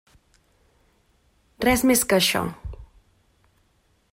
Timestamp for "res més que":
1.67-2.17